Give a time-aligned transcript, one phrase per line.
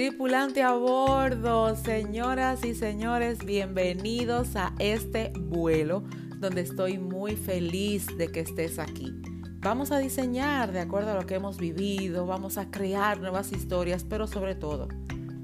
[0.00, 6.04] Tripulante a bordo, señoras y señores, bienvenidos a este vuelo
[6.38, 9.12] donde estoy muy feliz de que estés aquí.
[9.58, 14.04] Vamos a diseñar de acuerdo a lo que hemos vivido, vamos a crear nuevas historias,
[14.04, 14.88] pero sobre todo,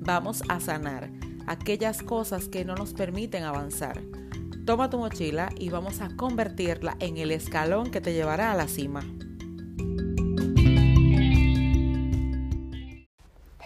[0.00, 1.10] vamos a sanar
[1.46, 4.00] aquellas cosas que no nos permiten avanzar.
[4.64, 8.68] Toma tu mochila y vamos a convertirla en el escalón que te llevará a la
[8.68, 9.02] cima.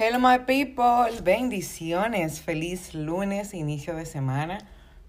[0.02, 4.56] Hello my people, bendiciones, feliz lunes, inicio de semana.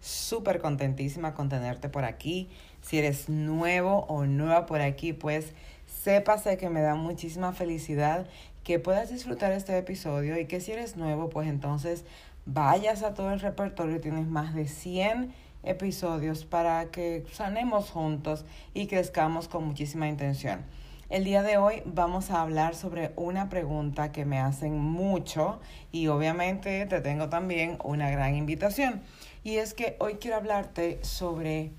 [0.02, 2.50] Súper contentísima con tenerte por aquí.
[2.82, 5.54] Si eres nuevo o nueva por aquí, pues
[5.86, 8.28] sépase que me da muchísima felicidad
[8.66, 12.04] que puedas disfrutar este episodio y que si eres nuevo, pues entonces
[12.46, 14.02] vayas a todo el repertorio.
[14.02, 15.34] Tienes más de 100
[15.64, 20.66] episodios para que sanemos juntos y crezcamos con muchísima intención.
[21.12, 25.60] El día de hoy vamos a hablar sobre una pregunta que me hacen mucho
[25.92, 29.02] y obviamente te tengo también una gran invitación.
[29.44, 31.74] Y es que hoy quiero hablarte sobre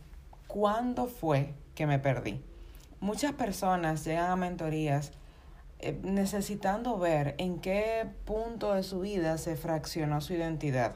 [0.49, 2.43] cuándo fue que me perdí.
[3.01, 5.13] Muchas personas llegan a mentorías
[5.79, 10.93] eh, necesitando ver en qué punto de su vida se fraccionó su identidad.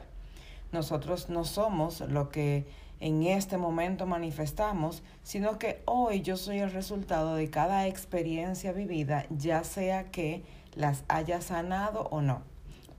[0.71, 2.67] Nosotros no somos lo que
[2.99, 9.25] en este momento manifestamos, sino que hoy yo soy el resultado de cada experiencia vivida,
[9.29, 10.43] ya sea que
[10.75, 12.41] las haya sanado o no.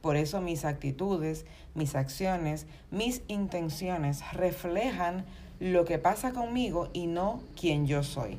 [0.01, 5.25] Por eso mis actitudes, mis acciones, mis intenciones reflejan
[5.59, 8.39] lo que pasa conmigo y no quién yo soy.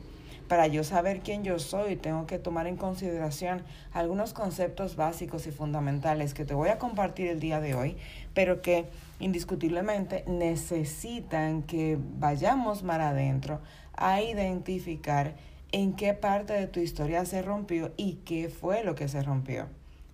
[0.49, 3.61] Para yo saber quién yo soy, tengo que tomar en consideración
[3.93, 7.97] algunos conceptos básicos y fundamentales que te voy a compartir el día de hoy,
[8.33, 8.87] pero que
[9.19, 13.61] indiscutiblemente necesitan que vayamos más adentro
[13.93, 15.35] a identificar
[15.71, 19.67] en qué parte de tu historia se rompió y qué fue lo que se rompió.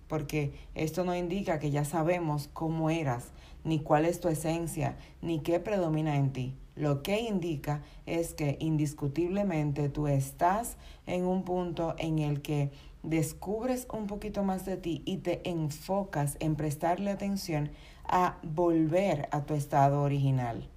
[0.06, 3.32] Porque esto no indica que ya sabemos cómo eras,
[3.64, 6.54] ni cuál es tu esencia, ni qué predomina en ti.
[6.76, 10.76] Lo que indica es que indiscutiblemente tú estás
[11.06, 12.70] en un punto en el que
[13.02, 17.70] descubres un poquito más de ti y te enfocas en prestarle atención
[18.06, 20.68] a volver a tu estado original.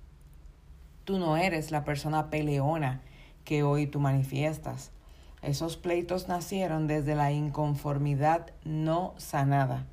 [1.04, 3.02] Tú no eres la persona peleona
[3.44, 4.92] que hoy tú manifiestas.
[5.42, 9.86] Esos pleitos nacieron desde la inconformidad no sanada.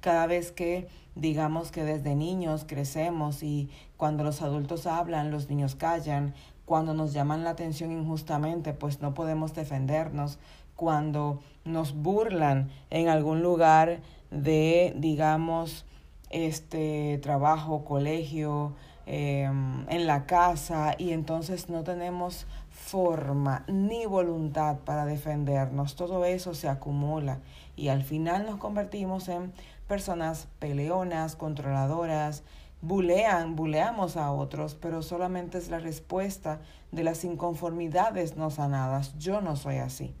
[0.00, 5.74] Cada vez que digamos que desde niños crecemos y cuando los adultos hablan, los niños
[5.74, 6.34] callan,
[6.64, 10.38] cuando nos llaman la atención injustamente, pues no podemos defendernos,
[10.76, 14.00] cuando nos burlan en algún lugar
[14.30, 15.84] de, digamos,
[16.30, 18.74] este trabajo, colegio,
[19.04, 25.96] em, en la casa y entonces no tenemos forma ni voluntad para defendernos.
[25.96, 27.40] Todo eso se acumula
[27.76, 29.52] y al final nos convertimos en
[29.90, 32.44] personas peleonas, controladoras,
[32.80, 36.60] bulean, buleamos a otros, pero solamente es la respuesta
[36.92, 39.18] de las inconformidades no sanadas.
[39.18, 40.14] Yo no soy así.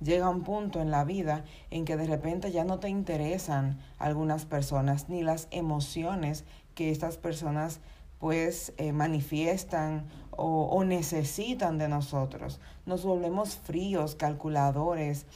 [0.00, 4.46] Llega un punto en la vida en que de repente ya no te interesan algunas
[4.46, 6.44] personas ni las emociones
[6.74, 7.78] que estas personas
[8.18, 12.58] pues eh, manifiestan o, necesitan de nosotros.
[12.84, 15.26] Nos volvemos fríos, calculadores,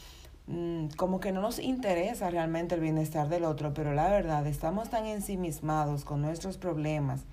[0.97, 5.05] como que no nos interesa realmente el bienestar del otro, pero la verdad estamos tan
[5.05, 7.25] ensimismados con nuestros problemas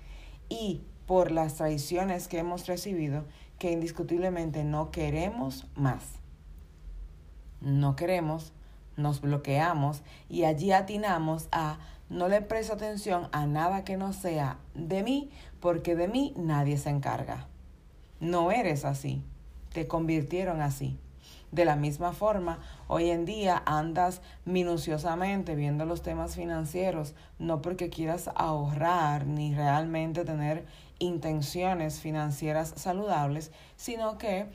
[0.48, 3.24] y por las traiciones que hemos recibido
[3.58, 6.02] que indiscutiblemente no queremos más.
[7.62, 8.52] No queremos,
[8.96, 11.78] nos bloqueamos y allí atinamos a
[12.10, 16.76] no le presto atención a nada que no sea de mí porque de mí nadie
[16.76, 17.48] se encarga.
[18.20, 19.24] No eres así,
[19.72, 20.98] te convirtieron así.
[21.52, 22.58] De la misma forma,
[22.88, 30.24] hoy en día andas minuciosamente viendo los temas financieros, no porque quieras ahorrar ni realmente
[30.24, 30.64] tener
[30.98, 34.46] intenciones financieras saludables, sino que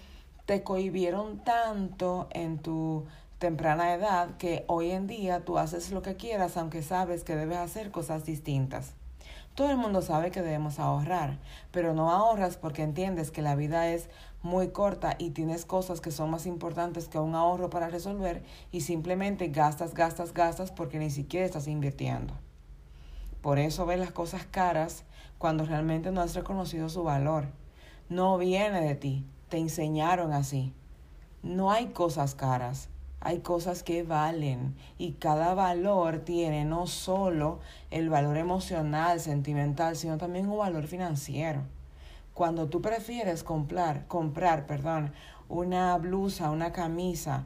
[0.46, 3.06] te cohibieron tanto en tu
[3.40, 7.58] temprana edad que hoy en día tú haces lo que quieras aunque sabes que debes
[7.58, 8.94] hacer cosas distintas.
[9.56, 11.38] Todo el mundo sabe que debemos ahorrar,
[11.72, 14.10] pero no ahorras porque entiendes que la vida es
[14.44, 18.82] muy corta y tienes cosas que son más importantes que un ahorro para resolver y
[18.82, 22.34] simplemente gastas, gastas, gastas porque ni siquiera estás invirtiendo.
[23.42, 25.04] Por eso ves las cosas caras
[25.38, 27.48] cuando realmente no has reconocido su valor.
[28.08, 30.74] No viene de ti, te enseñaron así.
[31.44, 32.88] No hay cosas caras,
[33.22, 37.60] hay cosas que valen y cada valor tiene no solo
[37.92, 41.62] el valor emocional, sentimental, sino también un valor financiero.
[42.34, 45.14] Cuando tú prefieres comprar, comprar, perdón,
[45.50, 47.46] una blusa, una camisa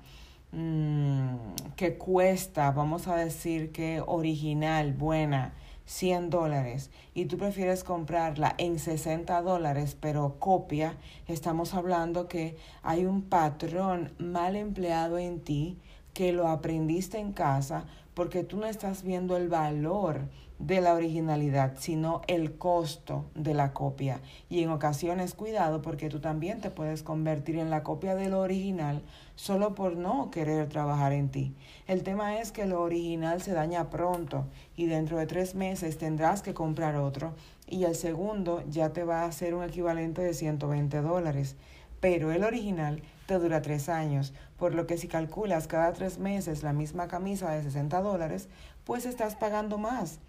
[0.53, 1.35] mm,
[1.75, 5.53] que cuesta, vamos a decir que original, buena,
[5.85, 10.97] 100 dólares y tú prefieres comprarla en 60 dólares pero copia,
[11.27, 15.77] estamos hablando que hay un patrón mal empleado en ti
[16.13, 20.29] que lo aprendiste en casa porque tú no estás viendo el valor
[20.59, 24.21] de la originalidad, sino el costo de la copia.
[24.49, 28.39] Y en ocasiones cuidado porque tú también te puedes convertir en la copia de lo
[28.39, 29.01] original
[29.35, 31.55] solo por no querer trabajar en ti.
[31.87, 34.45] El tema es que lo original se daña pronto
[34.77, 37.33] y dentro de tres meses tendrás que comprar otro
[37.67, 41.55] y el segundo ya te va a hacer un equivalente de 120 dólares.
[41.99, 46.61] Pero el original te dura tres años, por lo que si calculas cada tres meses
[46.61, 48.47] la misma camisa de 60 dólares,
[48.83, 50.19] pues estás pagando más.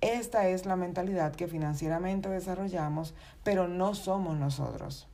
[0.00, 5.08] Esta es la mentalidad que financieramente desarrollamos, pero no somos nosotros.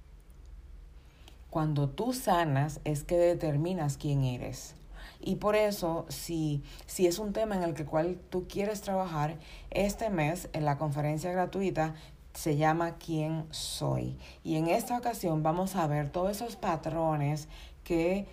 [1.51, 4.75] Cuando tú sanas es que determinas quién eres.
[5.21, 9.37] Y por eso, si, si es un tema en el que cual tú quieres trabajar,
[9.71, 11.95] este mes en la conferencia gratuita
[12.35, 14.17] se llama ¿Quién soy?
[14.43, 17.49] Y en esta ocasión vamos a ver todos esos patrones
[17.85, 18.27] que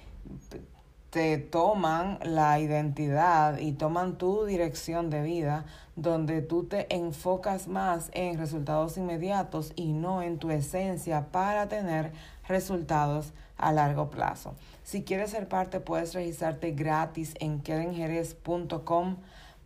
[1.10, 5.66] te toman la identidad y toman tu dirección de vida,
[5.96, 12.12] donde tú te enfocas más en resultados inmediatos y no en tu esencia para tener
[12.48, 14.56] resultados a largo plazo.
[14.84, 19.18] Si quieres ser parte, puedes registrarte gratis en kerenjerez.com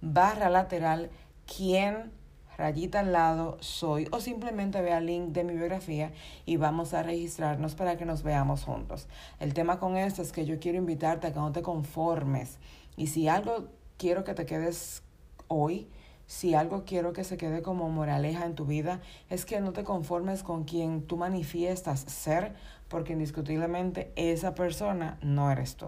[0.01, 1.09] barra lateral
[1.45, 2.11] quien
[2.57, 6.11] rayita al lado soy o simplemente vea el link de mi biografía
[6.45, 9.07] y vamos a registrarnos para que nos veamos juntos.
[9.39, 12.57] El tema con esto es que yo quiero invitarte a que no te conformes
[12.97, 13.67] y si algo
[13.97, 15.03] quiero que te quedes
[15.47, 15.87] hoy,
[16.27, 19.83] si algo quiero que se quede como moraleja en tu vida, es que no te
[19.83, 22.55] conformes con quien tú manifiestas ser,
[22.87, 25.87] porque indiscutiblemente esa persona no eres tú.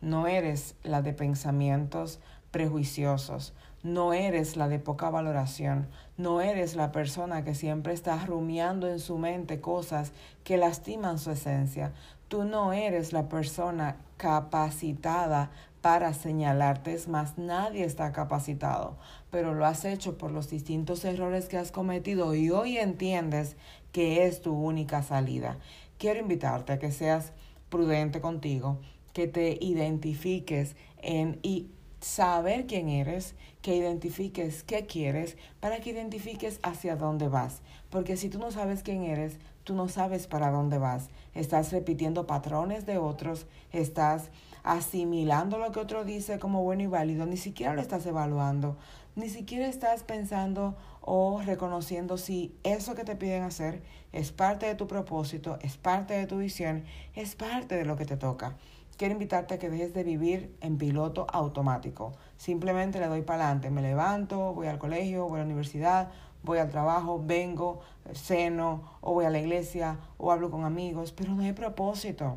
[0.00, 2.20] No eres la de pensamientos
[2.50, 3.52] prejuiciosos,
[3.82, 9.00] no eres la de poca valoración, no eres la persona que siempre está rumiando en
[9.00, 10.12] su mente cosas
[10.44, 11.92] que lastiman su esencia.
[12.28, 15.50] Tú no eres la persona capacitada
[15.80, 18.96] para señalarte, es más, nadie está capacitado,
[19.30, 23.56] pero lo has hecho por los distintos errores que has cometido y hoy entiendes
[23.92, 25.56] que es tu única salida.
[25.98, 27.32] Quiero invitarte a que seas
[27.70, 28.78] prudente contigo,
[29.14, 36.58] que te identifiques en y saber quién eres, que identifiques qué quieres, para que identifiques
[36.62, 37.60] hacia dónde vas.
[37.90, 41.10] Porque si tú no sabes quién eres, tú no sabes para dónde vas.
[41.34, 44.30] Estás repitiendo patrones de otros, estás
[44.62, 48.76] asimilando lo que otro dice como bueno y válido, ni siquiera lo estás evaluando,
[49.14, 53.82] ni siquiera estás pensando o reconociendo si eso que te piden hacer
[54.12, 58.04] es parte de tu propósito, es parte de tu visión, es parte de lo que
[58.04, 58.56] te toca
[59.00, 62.12] quiero invitarte a que dejes de vivir en piloto automático.
[62.36, 66.10] Simplemente le doy para adelante, me levanto, voy al colegio, voy a la universidad,
[66.42, 67.80] voy al trabajo, vengo,
[68.12, 72.36] ceno, o voy a la iglesia, o hablo con amigos, pero no hay propósito.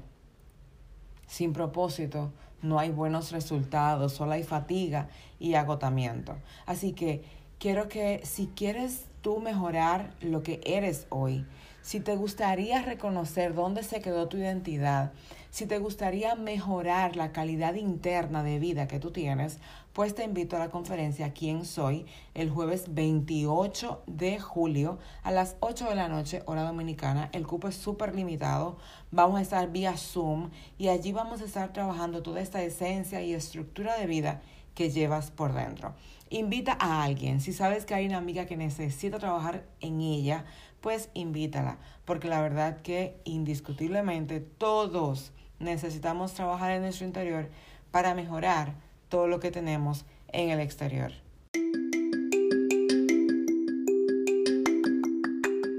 [1.27, 2.31] Sin propósito
[2.61, 5.09] no hay buenos resultados, solo hay fatiga
[5.39, 6.37] y agotamiento.
[6.65, 7.25] Así que
[7.59, 11.47] quiero que si quieres tú mejorar lo que eres hoy,
[11.81, 15.13] si te gustaría reconocer dónde se quedó tu identidad,
[15.49, 19.59] si te gustaría mejorar la calidad interna de vida que tú tienes,
[19.93, 25.55] pues te invito a la conferencia Quién Soy el jueves 28 de julio a las
[25.59, 27.29] 8 de la noche, hora dominicana.
[27.31, 28.77] El cupo es súper limitado.
[29.11, 33.33] Vamos a estar vía Zoom y allí vamos a estar trabajando toda esta esencia y
[33.33, 34.41] estructura de vida
[34.75, 35.93] que llevas por dentro.
[36.29, 37.41] Invita a alguien.
[37.41, 40.45] Si sabes que hay una amiga que necesita trabajar en ella,
[40.81, 41.77] pues invítala.
[42.05, 47.49] Porque la verdad que indiscutiblemente todos necesitamos trabajar en nuestro interior
[47.91, 48.73] para mejorar
[49.09, 51.13] todo lo que tenemos en el exterior.